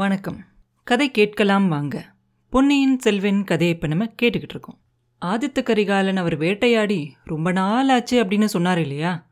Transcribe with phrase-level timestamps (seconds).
[0.00, 0.44] வணக்கம்.
[0.84, 2.14] கதை கேட்கலாம் வாங்க.
[2.50, 4.78] பொன்னியின் செல்வன் கதையை இப்போ நம்ம கேட்டுக்கிட்டு இருக்கோம்.
[5.26, 9.30] ஆதித்த கரிகாலன் அவர் வேட்டையாடி ரொம்ப நாள் ஆச்சு அப்படின்னு சொன்னார் இல்லையா?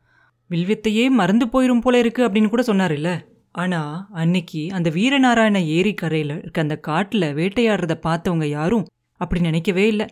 [0.49, 6.61] வில்வித்தையே மறந்து போயிரும் போல இருக்கு அப்படின்னு கூட சொன்னார் ஆனால் அன்னைக்கு அந்த வீரநாராயண ஏரி கரையில் இருக்க
[6.61, 8.85] அந்த காட்டில் வேட்டையாடுறத பார்த்தவங்க யாரும்
[9.17, 10.05] அப்படி நினைக்கவே இல்லை.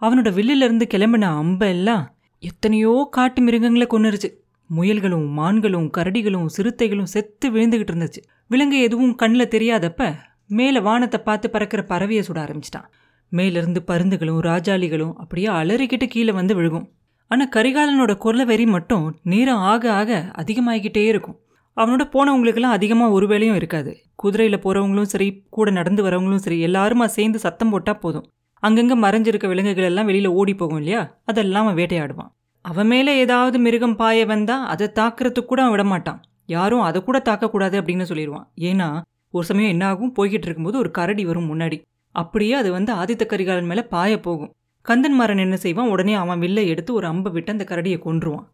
[0.00, 2.06] அவனோட வில்லிலிருந்து கிளம்பின அம்பெல்லாம்
[2.38, 4.32] எத்தனையோ காட்டு மிருகங்களை கொன்னுருச்சு.
[4.76, 8.22] முயல்களும் மான்களும் கரடிகளும் சிறுத்தைகளும் செத்து விழுந்துகிட்டு இருந்துச்சு.
[8.50, 10.02] விலங்கு எதுவும் கண்ணில் தெரியாதப்ப
[10.48, 12.86] மேலே வானத்தை பார்த்து பறக்கிற பறவையை சுட ஆரம்பிச்சிட்டான்.
[13.32, 16.84] மேலிருந்து பருந்துகளும் ராஜாளிகளும் அப்படியே அலறிக்கிட்டு கீழே வந்து விழுகும்.
[17.30, 21.36] ஆனால் கரிகாலனோட குரல வெறி மட்டும் நேரம் ஆக ஆக அதிகமாகிக்கிட்டே இருக்கும்.
[21.76, 23.92] அவனோட போனவங்களுக்கெல்லாம் அதிகமாக ஒரு வேலையும் இருக்காது.
[24.14, 28.26] குதிரையில் போகிறவங்களும் சரி கூட நடந்து வரவங்களும் சரி எல்லாருமா சேர்ந்து சத்தம் போட்டால் போதும்.
[28.62, 31.02] அங்கங்கே மறைஞ்சிருக்க விலங்குகள் எல்லாம் வெளியில் ஓடி போகும் இல்லையா?
[31.24, 32.30] அதெல்லாம் அவன் வேட்டையாடுவான்.
[32.64, 36.20] அவன் மேலே ஏதாவது மிருகம் பாய வந்தால் அதை தாக்குறதுக்கு கூட அவன் விடமாட்டான்.
[36.46, 38.88] யாரும் அதை கூட தாக்கக்கூடாது அப்படின்னு சொல்லிடுவான் ஏன்னா
[39.30, 41.82] ஒரு சமயம் என்ன ஆகும் போய்கிட்டு இருக்கும்போது ஒரு கரடி வரும் முன்னாடி.
[42.12, 44.52] அப்படியே அது வந்து ஆதித்த கரிகாலன் மேலே பாய போகும்.
[44.88, 45.88] கந்தன்மாரன் என்ன செய்வான்?
[45.88, 48.46] உடனே அவன் வில்லை எடுத்து ஒரு அம்பை விட்டு அந்த கரடியை கொன்றுவான்.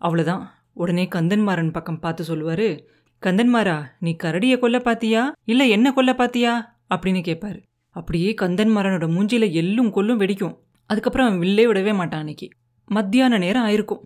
[0.00, 0.42] அவ்வளோதான்
[0.72, 2.68] உடனே கந்தன்மாரன் பக்கம் பார்த்து சொல்லுவார்
[3.22, 5.32] கந்தன்மாரா நீ கரடியை கொல்ல பாத்தியா?
[5.44, 6.78] இல்லை என்ன கொல்ல பாத்தியா?
[6.94, 10.56] அப்படின்னு கேட்பாரு அப்படியே கந்தன்மாரனோட மூஞ்சியில் எள்ளும் கொல்லும் வெடிக்கும்.
[10.86, 12.48] அதுக்கப்புறம் அவன் வில்லே விடவே மாட்டான் அன்னைக்கு.
[12.86, 14.00] மத்தியான நேரம் ஆயிருக்கும்.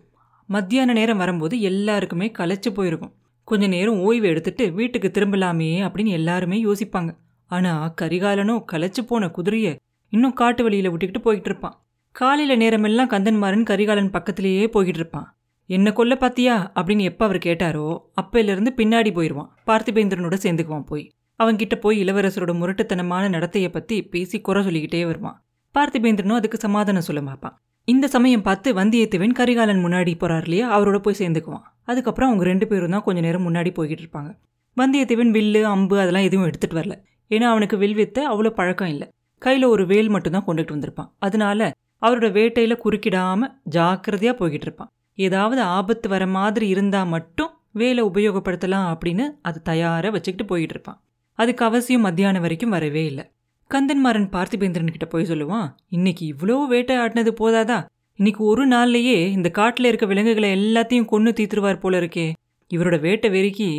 [0.49, 3.13] மத்தியான நேரம் வரும்போது எல்லாருக்குமே களைச்சு போயிருக்கும்.
[3.45, 7.09] கொஞ்ச நேரம் ஓய்வு எடுத்துட்டு வீட்டுக்கு திரும்பலாமே அப்படின்னு எல்லாருமே யோசிப்பாங்க.
[7.45, 9.79] ஆனா கரிகாலனும் களைச்சு போன குதிரையை
[10.09, 11.85] இன்னும் காட்டு வழியில விட்டுக்கிட்டு போய்கிட்டு இருப்பான்.
[12.11, 15.37] காலையில நேரமெல்லாம் கந்தன்மாரன் கரிகாலன் பக்கத்திலேயே போய்கிட்டு இருப்பான்.
[15.69, 16.71] என்ன கொல்ல பாத்தியா?
[16.75, 21.11] அப்படின்னு எப்ப அவர் கேட்டாரோ அப்பையிலிருந்து பின்னாடி போயிடுவான் பார்த்திபேந்திரனோட சேர்ந்துக்குவான் போய்.
[21.43, 25.43] அவன்கிட்ட போய் இளவரசரோட முரட்டுத்தனமான நடத்தைய பத்தி பேசி குறை சொல்லிக்கிட்டே வருவான்.
[25.73, 30.67] பார்த்திபேந்திரனும் அதுக்கு சமாதானம் சொல்ல பார்ப்பான் இந்த சமயம் பார்த்து வந்தியத்தேவன் கரிகாலன் முன்னாடி போகிறார் இல்லையா?
[30.77, 31.65] அவரோட போய் சேர்ந்துக்குவான்.
[31.83, 34.31] அதுக்கப்புறம் அவங்க ரெண்டு பேரும் தான் கொஞ்சம் நேரம் முன்னாடி போய்கிட்டு இருப்பாங்க.
[34.77, 36.95] வந்தியத்தேவன் வில்லு அம்பு அதெல்லாம் எதுவும் எடுத்துகிட்டு வரல.
[37.31, 39.07] ஏன்னா அவனுக்கு வில் வித்த அவ்வளோ பழக்கம் இல்லை.
[39.41, 41.09] கையில் ஒரு வேல் மட்டும்தான் கொண்டுட்டு வந்திருப்பான்.
[41.19, 41.69] அதனால
[42.01, 44.91] அவரோட வேட்டையில் குறுக்கிடாமல் ஜாக்கிரதையாக போய்கிட்டு இருப்பான்.
[45.17, 50.99] ஏதாவது ஆபத்து வர மாதிரி இருந்தால் மட்டும் வேலை உபயோகப்படுத்தலாம் அப்படின்னு அது தயாராக வச்சுக்கிட்டு போய்கிட்டு இருப்பான்.
[51.39, 53.25] அதுக்கு அவசியம் மத்தியானம் வரைக்கும் வரவே இல்லை.
[53.71, 57.77] கந்தன்மாரன் பார்த்திபேந்திரன் கிட்ட போய் சொல்லுவான் இன்னைக்கு இவ்வளோ வேட்டை ஆடினது போதாதா?
[58.19, 62.27] இன்னைக்கு ஒரு நாள்லயே இந்த காட்டுல இருக்க விலங்குகளை எல்லாத்தையும் கொன்று தீத்துருவார் போல இருக்கே.
[62.71, 63.69] இவரோட வேட்டை வெறிக்கி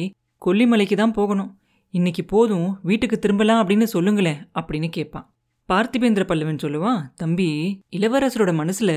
[0.43, 1.59] கொல்லிமலைக்கு தான் போகணும்.
[1.91, 5.27] இன்னைக்கு போதும் வீட்டுக்கு திரும்பலாம் அப்படின்னு சொல்லுங்களேன் அப்படின்னு கேட்பான்.
[5.69, 7.49] பார்த்திபேந்திர பல்லவன் சொல்லுவான் தம்பி
[7.93, 8.93] இளவரசரோட மனசுல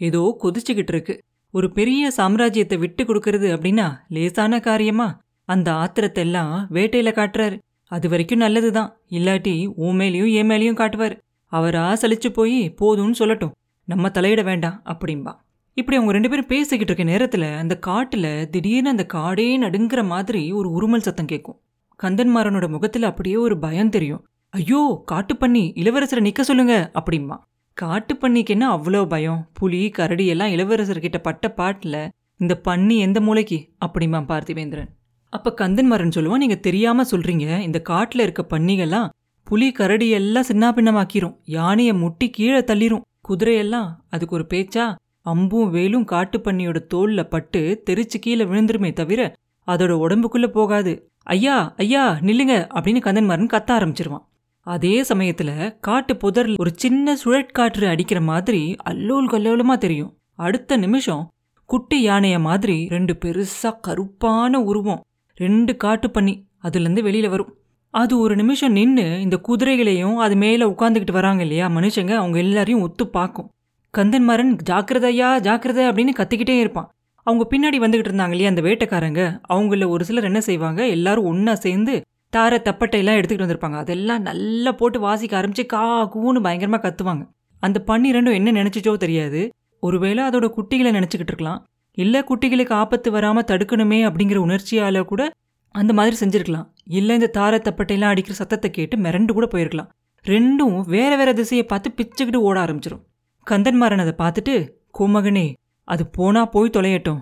[0.00, 1.14] ஏதோ கொதிச்சுக்கிட்டு இருக்கு.
[1.50, 5.08] ஒரு பெரிய சாம்ராஜ்யத்தை விட்டு கொடுக்கறது அப்படின்னா லேசான காரியமா?
[5.48, 7.56] அந்த ஆத்திரத்தை எல்லாம் வேட்டையில காட்டுறாரு.
[7.92, 9.54] அது வரைக்கும் நல்லது தான் இல்லாட்டி
[9.84, 11.14] உன் மேலேயும் என் மேலேயும் காட்டுவார்.
[11.52, 13.54] அவரா சலிச்சு போய் போதும்னு சொல்லட்டும்.
[13.88, 15.32] நம்ம தலையிட வேண்டாம் அப்படிம்பா.
[15.76, 20.68] இப்படி அவங்க ரெண்டு பேரும் பேசிக்கிட்டு இருக்க நேரத்தில் அந்த காட்டுல திடீர்னு அந்த காடே நடுங்கிற மாதிரி ஒரு
[20.76, 21.58] உருமல் சத்தம் கேட்கும்
[22.00, 24.22] கந்தன்மாரனோட முகத்துல அப்படியே ஒரு பயம் தெரியும்.
[24.54, 27.36] ஐயோ காட்டு பண்ணி இளவரசரை நிற்க சொல்லுங்க அப்படிம்பா.
[27.78, 29.40] காட்டு பண்ணிக்கு என்ன அவ்வளோ பயம்?
[29.52, 32.00] புலி கரடி எல்லாம் இளவரசர்கிட்ட பட்ட பாட்டில்
[32.40, 33.58] இந்த பண்ணி எந்த மூளைக்கு?
[33.84, 34.90] அப்படிமா பார்த்திவேந்திரன்.
[35.32, 37.46] அப்ப கந்தன்மாரன் சொல்லுவான் நீங்க தெரியாம சொல்றீங்க.
[37.58, 39.08] இந்த காட்டுல இருக்க பன்னிகள்லாம்
[39.44, 43.04] புலி கரடி எல்லாம் சின்னாபின்னமாக்கிரும் யானையை முட்டி கீழே தள்ளிரும்.
[43.28, 44.84] குதிரையெல்லாம் அதுக்கு ஒரு பேச்சா
[45.22, 49.20] அம்பும் வேலும் காட்டு பன்னியோட தோல்ல பட்டு தெரிச்சு கீழே விழுந்துருமே தவிர
[49.66, 50.92] அதோட உடம்புக்குள்ள போகாது.
[51.22, 54.26] ஐயா ஐயா நில்லுங்க அப்படின்னு கந்தன்மாரன் கத்த ஆரம்பிச்சிருவான்.
[54.66, 60.12] அதே சமயத்துல காட்டு புதர்ல ஒரு சின்ன சுழற்காற்று அடிக்கிற மாதிரி அல்லோல் கல்லோலமா தெரியும்.
[60.36, 61.24] அடுத்த நிமிஷம்
[61.68, 65.02] குட்டி யானைய மாதிரி ரெண்டு பெருசா கருப்பான உருவம்.
[65.34, 67.54] ரெண்டு காட்டு பண்ணி அதுலேருந்து வெளியில் வரும்.
[67.90, 73.06] அது ஒரு நிமிஷம் நின்று இந்த குதிரைகளையும் அது மேலே உட்காந்துக்கிட்டு வராங்க இல்லையா மனுஷங்க அவங்க எல்லாரையும் ஒத்து
[73.06, 73.50] பார்க்கும்.
[73.98, 76.90] கந்தன்மாரன் ஜாக்கிரதையா ஜாக்கிரதை அப்படின்னு கத்திக்கிட்டே இருப்பான்.
[77.26, 79.40] அவங்க பின்னாடி வந்துகிட்டு இருந்தாங்க இல்லையா அந்த வேட்டைக்காரங்க.
[79.48, 83.72] அவங்கள ஒரு சிலர் என்ன செய்வாங்க எல்லாரும் ஒன்றா சேர்ந்து தார தப்பட்டையெல்லாம் எடுத்துக்கிட்டு வந்திருப்பாங்க.
[83.72, 87.24] அதெல்லாம் நல்லா போட்டு வாசிக்க ஆரம்பிச்சு கா கூன்னு பயங்கரமாக கத்துவாங்க.
[87.60, 89.50] அந்த பன்னிரெண்டும் என்ன நினைச்சிச்சோ தெரியாது.
[89.80, 91.66] ஒருவேளை அதோட குட்டிகளை நினச்சிக்கிட்டு இருக்கலாம்.
[91.98, 95.32] இல்லை குட்டிகளுக்கு ஆபத்து வராம தடுக்கணுமே அப்படிங்கிற உணர்ச்சியால கூட
[95.68, 96.68] அந்த மாதிரி செஞ்சிருக்கலாம்.
[96.84, 99.90] இல்லை இந்த தார தப்பட்டையெல்லாம் அடிக்கிற சத்தத்தை கேட்டு மிரண்டு கூட போயிருக்கலாம்.
[100.24, 103.02] ரெண்டும் வேற வேற திசையை பார்த்து பிச்சுக்கிட்டு ஓட ஆரம்பிச்சிரும்.
[103.50, 104.68] கந்தன்மாரன் அதை பார்த்துட்டு
[104.98, 105.52] கோமகனே
[105.84, 107.20] அது போனா போய் தொலையட்டும்.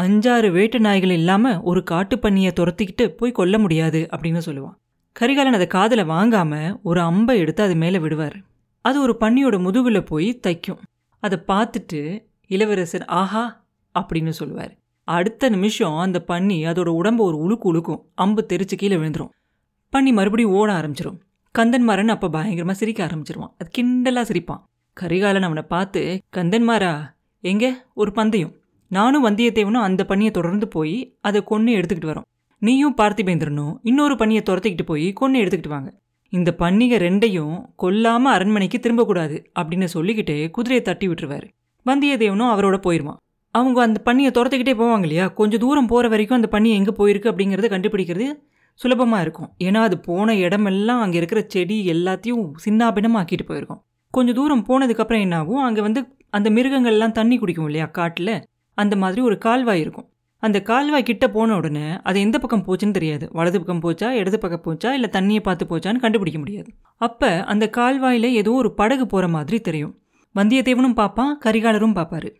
[0.00, 4.76] அஞ்சாறு வேட்டு நாய்கள் இல்லாம ஒரு காட்டு பண்ணியை துரத்திக்கிட்டு போய் கொல்ல முடியாது அப்படின்னு சொல்லுவான்.
[5.12, 8.36] கரிகாலன் அதை காதுல வாங்காம ஒரு அம்பை எடுத்து அது மேல விடுவார்.
[8.80, 10.80] அது ஒரு பன்னியோட முதுகுல போய் தைக்கும்.
[11.18, 12.00] அதை பார்த்துட்டு
[12.46, 13.63] இளவரசர் ஆஹா
[13.98, 14.72] அப்படின்னு சொல்லுவார்.
[15.08, 18.00] அடுத்த நிமிஷம் அந்த பன்னி அதோட உடம்ப ஒரு உழுக்கு உழுக்கும்.
[18.14, 19.32] அம்பு தெரிச்சு கீழே விழுந்துடும்
[19.92, 21.18] பன்னி மறுபடியும் ஓட ஆரம்பிச்சிடும்
[21.54, 23.52] கந்தன்மாரன் அப்போ பயங்கரமாக சிரிக்க ஆரம்பிச்சிருவான்.
[23.58, 24.62] அது கிண்டலாக சிரிப்பான்.
[24.96, 26.00] கரிகாலன் அவனை பார்த்து
[26.36, 26.92] கந்தன்மாரா
[27.44, 27.70] எங்கே?
[27.94, 28.54] ஒரு பந்தயம்.
[28.90, 32.26] நானும் வந்தியத்தேவனும் அந்த பண்ணியை தொடர்ந்து போய் அதை கொன்று எடுத்துக்கிட்டு வரோம்.
[32.62, 35.90] நீயும் பார்த்திபேந்திரனும் இன்னொரு பன்னியை துரத்திக்கிட்டு போய் கொன்று எடுத்துக்கிட்டு வாங்க.
[36.32, 41.48] இந்த பன்னிகை ரெண்டையும் கொல்லாமல் அரண்மனைக்கு திரும்பக்கூடாது அப்படின்னு சொல்லிக்கிட்டு குதிரையை தட்டி விட்டுருவாரு.
[41.86, 43.20] வந்தியத்தேவனும் அவரோட போயிடுவான்
[43.54, 45.26] அவங்க அந்த பன்னியை துரத்துக்கிட்டே போவாங்க இல்லையா?
[45.28, 48.28] கொஞ்சம் தூரம் போகிற வரைக்கும் அந்த பன்னி எங்கே போயிருக்கு அப்படிங்கிறத கண்டுபிடிக்கிறது
[48.74, 49.50] சுலபமாக இருக்கும்.
[49.62, 53.80] ஏன்னா அது போன இடமெல்லாம் அங்கே இருக்கிற செடி எல்லாத்தையும் சின்னாபின்னமாக ஆக்கிட்டு போயிருக்கோம்.
[54.10, 55.62] கொஞ்சம் தூரம் போனதுக்கப்புறம் என்னாகும்?
[55.62, 57.86] அங்கே வந்து அந்த மிருகங்கள்லாம் தண்ணி குடிக்கும் இல்லையா?
[57.86, 58.34] காட்டில்.
[58.74, 60.08] அந்த மாதிரி ஒரு கால்வாய் இருக்கும்.
[60.38, 63.28] அந்த கால்வாய் கிட்ட போன உடனே அது எந்த பக்கம் போச்சுன்னு தெரியாது.
[63.32, 64.10] வலது பக்கம் போச்சா?
[64.10, 64.92] இடது பக்கம் போச்சா?
[64.92, 66.70] இல்லை தண்ணியை பார்த்து போச்சான்னு கண்டுபிடிக்க முடியாது.
[66.96, 69.94] அப்போ அந்த கால்வாயில் ஏதோ ஒரு படகு போகிற மாதிரி தெரியும்.
[70.34, 72.30] வந்தியத்தேவனும் பார்ப்பான் கரிகாலரும் பார்ப்பாரு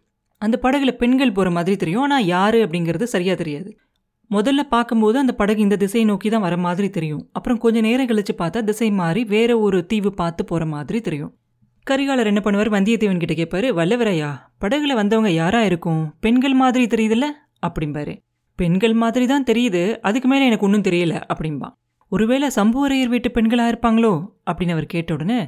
[0.45, 2.03] அந்த படகுல பெண்கள் போகிற மாதிரி தெரியும்.
[2.03, 3.71] ஆனால் யார் அப்படிங்கிறது சரியாக தெரியாது.
[4.31, 7.23] முதல்ல பார்க்கும்போது அந்த படகு இந்த திசையை நோக்கி தான் வர மாதிரி தெரியும்.
[7.33, 11.33] அப்புறம் கொஞ்சம் நேரம் கழிச்சு பார்த்தா திசை மாறி வேற ஒரு தீவு பார்த்து போகிற மாதிரி தெரியும்.
[11.87, 12.71] கரிகாலர் என்ன பண்ணுவார்?
[12.77, 14.31] வந்தியத்தேவன் கிட்ட கேட்பாரு வல்லவரையா
[14.61, 16.03] படகுல வந்தவங்க யாரா இருக்கும்?
[16.21, 17.27] பெண்கள் மாதிரி தெரியுதுல்ல?
[17.67, 18.15] அப்படிம்பாரு.
[18.59, 19.83] பெண்கள் மாதிரி தான் தெரியுது.
[20.01, 21.75] அதுக்கு மேலே எனக்கு ஒன்றும் தெரியல அப்படிம்பான்
[22.13, 24.13] ஒருவேளை சம்புவரையர் வீட்டு பெண்களா இருப்பாங்களோ?
[24.51, 25.39] அப்படின்னு அவர் கேட்ட உடனே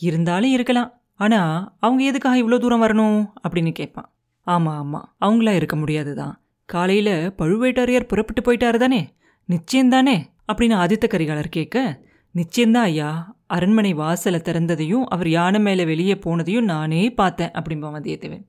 [0.00, 0.90] இருந்தாலும் இருக்கலாம்.
[1.20, 1.40] ஆனா
[1.80, 3.18] அவங்க எதுக்காக இவ்வளோ தூரம் வரணும்?
[3.44, 4.08] அப்படின்னு கேட்பான்.
[4.46, 6.34] ஆமாம் ஆமாம் அவங்களா இருக்க முடியாது தான்
[6.68, 9.00] காலையில் பழுவேட்டரையர் புறப்பட்டு போயிட்டாரு தானே?
[9.48, 10.16] நிச்சயம்தானே?
[10.52, 12.02] அப்படின்னு ஆதித்த கரிகாலர் கேட்க
[12.34, 13.10] நிச்சயம்தான் ஐயா.
[13.46, 18.44] அரண்மனை வாசலை திறந்ததையும் அவர் யானை மேலே வெளியே போனதையும் நானே பார்த்தேன் அப்படிம்பான் வந்தியத்தேவன்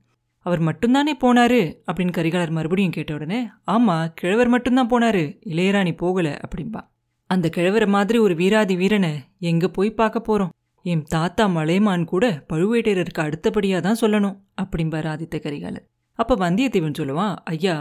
[0.46, 1.60] அவர் மட்டும்தானே போனாரு?
[1.86, 5.24] அப்படின்னு கரிகாலர் மறுபடியும் கேட்ட உடனே ஆமாம் கிழவர் மட்டும்தான் போனாரு.
[5.44, 6.82] இளையராணி போகலை அப்படின்பா
[7.30, 10.52] அந்த கிழவரை மாதிரி ஒரு வீராதி வீரனை எங்கே போய் பார்க்க போகிறோம்
[10.86, 15.86] என் தாத்தா மலைமான் கூட பழுவேட்டரருக்கு அடுத்தபடியா தான் சொல்லணும் அப்படிம்பார் ஆதித்த கரிகாலர்
[16.18, 17.74] அப்ப வந்தியத்தேவன் சொல்லுவான் ஐயா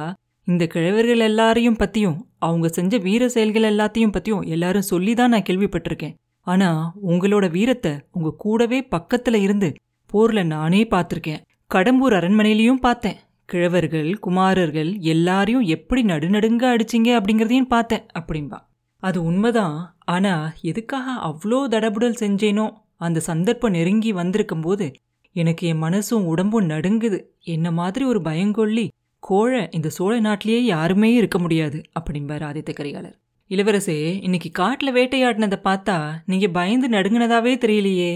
[0.48, 6.16] இந்த கிழவர்கள் எல்லாரையும் பத்தியும் அவங்க செஞ்ச வீர செயல்கள் எல்லாத்தையும் பத்தியும் எல்லாரும் சொல்லி தான் நான் கேள்விப்பட்டிருக்கேன்.
[6.48, 6.70] ஆனா
[7.08, 9.70] உங்களோட வீரத்தை உங்க கூடவே பக்கத்துல இருந்து
[10.14, 11.42] போர்ல நானே பார்த்துருக்கேன்.
[11.72, 13.18] கடம்பூர் அரண்மனையிலையும் பார்த்தேன்.
[13.50, 18.60] கிழவர்கள் குமாரர்கள் எல்லாரையும் எப்படி நடுநடுங்க அடிச்சிங்க அப்படிங்கிறதையும் பார்த்தேன் அப்படின்பா
[19.04, 19.78] அது உண்மைதான்.
[20.06, 22.66] ஆனா எதுக்காக அவ்வளோ தடபுடல் செஞ்சேனோ?
[23.02, 24.88] அந்த சந்தர்ப்பம் நெருங்கி வந்திருக்கும் போது
[25.36, 27.20] எனக்கு என் மனசும் உடம்பும் நடுங்குது.
[27.56, 28.86] என்ன மாதிரி ஒரு பயங்கொள்ளி
[29.24, 33.16] கோழ இந்த சோழ நாட்டிலேயே யாருமே இருக்க முடியாது அப்படிம்பார் ஆதித்த கரிகாலர்.
[33.52, 33.98] இளவரசே
[34.28, 38.14] இன்னைக்கு காட்டில் வேட்டையாடினதை பார்த்தா நீங்கள் பயந்து நடுங்கினதாவே தெரியலையே.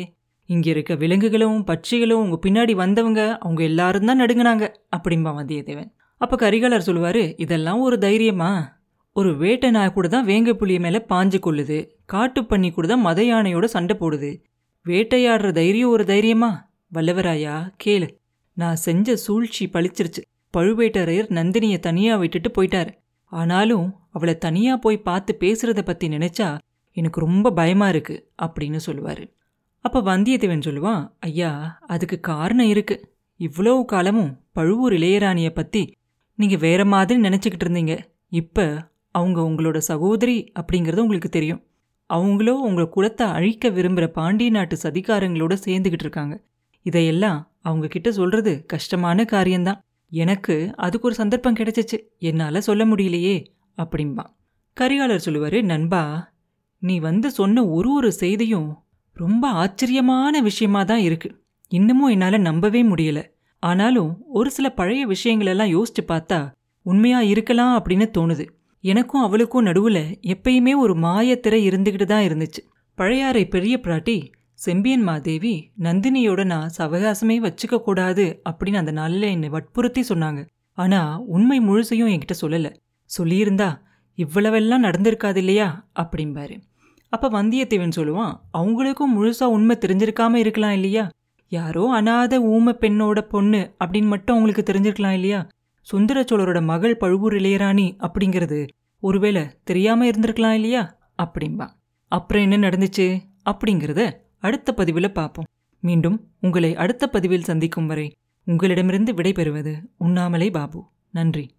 [0.49, 4.65] இங்கே இருக்க விலங்குகளும் பட்சிகளும் உங்கள் பின்னாடி வந்தவங்க அவங்க எல்லாரும் தான் நடுங்கினாங்க
[4.95, 5.89] அப்படிம்பா வந்தியத்தேவன்.
[6.21, 8.51] அப்போ கரிகாலர் சொல்லுவார் இதெல்லாம் ஒரு தைரியமா?
[9.15, 11.77] ஒரு வேட்டை நாய் கூட தான் வேங்க புளிய மேலே பாஞ்சு கொள்ளுது.
[12.05, 14.31] காட்டு பண்ணி கூட தான் மத யானையோட சண்டை போடுது.
[14.85, 16.69] வேட்டையாடுற தைரியம் ஒரு தைரியமா?
[16.93, 18.09] வல்லவராயா கேளு.
[18.53, 20.21] நான் செஞ்ச சூழ்ச்சி பழிச்சிருச்சு
[20.57, 22.93] பழுவேட்டரையர் நந்தினிய தனியா விட்டுட்டு போயிட்டாரு.
[23.23, 26.57] ஆனாலும் அவளை தனியா போய் பார்த்து பேசுறத பத்தி நினைச்சா
[26.91, 29.33] எனக்கு ரொம்ப பயமா இருக்கு அப்படின்னு சொல்லுவாரு.
[29.79, 33.15] அப்ப வந்தியத்தேவன் சொல்லுவான் ஐயா அதுக்கு காரணம் இருக்கு.
[33.35, 35.95] இவ்வளவு காலமும் பழுவூர் இளையராணிய பத்தி
[36.35, 37.99] நீங்க வேற மாதிரி நினைச்சுக்கிட்டு இருந்தீங்க.
[38.29, 41.63] இப்ப அவங்க உங்களோட சகோதரி அப்படிங்கிறது உங்களுக்கு தெரியும்.
[42.13, 46.44] அவங்களோ உங்க குலத்தை அழிக்க விரும்புகிற பாண்டிய நாட்டு சதிகாரங்களோட சேர்ந்துக்கிட்டு இருக்காங்க.
[46.85, 49.83] இதையெல்லாம் அவங்க கிட்ட சொல்றது கஷ்டமான காரியம்தான்.
[50.11, 51.97] எனக்கு அதுக்கு ஒரு சந்தர்ப்பம் கிடைச்சிச்சு.
[52.17, 53.45] என்னால சொல்ல முடியலையே
[53.77, 54.31] அப்படிம்பான்
[54.77, 56.33] கரிகாலர் சொல்லுவாரு நண்பா
[56.77, 58.69] நீ வந்து சொன்ன ஒரு ஒரு செய்தியும்
[59.13, 61.29] ரொம்ப ஆச்சரியமான விஷயமா தான் இருக்கு.
[61.71, 63.19] இன்னமும் என்னால நம்பவே முடியல.
[63.63, 66.39] ஆனாலும் ஒரு சில பழைய விஷயங்களெல்லாம் யோசிச்சு பார்த்தா
[66.85, 68.45] உண்மையாக இருக்கலாம் அப்படின்னு தோணுது.
[68.83, 72.61] எனக்கும் அவளுக்கும் நடுவுல எப்பயுமே ஒரு மாயத்திரை இருந்துகிட்டு தான் இருந்துச்சு.
[72.95, 80.01] பழையாறை பெரிய பிராட்டி செம்பியன் மாதேவி நந்தினியோட நான் சவகாசமே வச்சுக்க கூடாது அப்படின்னு அந்த நாளில் என்னை வற்புறுத்தி
[80.09, 80.48] சொன்னாங்க.
[80.74, 82.75] ஆனா உண்மை முழுசையும் என்கிட்ட சொல்லல.
[83.09, 83.69] சொல்லியிருந்தா
[84.17, 86.62] இவ்வளவெல்லாம் நடந்திருக்காது இல்லையா அப்படிம்பாரு.
[87.09, 91.09] அப்ப வந்தியத்தேவன் சொல்லுவான் அவங்களுக்கும் முழுசா உண்மை தெரிஞ்சிருக்காம இருக்கலாம் இல்லையா?
[91.51, 95.48] யாரோ அனாத ஊம பெண்ணோட பொண்ணு அப்படின்னு மட்டும் அவங்களுக்கு தெரிஞ்சிருக்கலாம் இல்லையா?
[95.81, 98.67] சுந்தர சோழரோட மகள் பழுவூர் இளையராணி அப்படிங்கிறது
[99.00, 100.98] ஒருவேளை தெரியாம இருந்திருக்கலாம் இல்லையா?
[101.24, 101.69] அப்படிம்பா.
[102.07, 103.21] அப்புறம் என்ன நடந்துச்சு?
[103.45, 105.45] அப்படிங்கிறத அடுத்த பதிவில் பார்ப்போம்
[105.79, 110.89] மீண்டும் உங்களை அடுத்த பதிவில் சந்திக்கும் வரை உங்களிடமிருந்து விடைபெறுவது உண்ணாமலே பாபு.
[111.12, 111.59] நன்றி.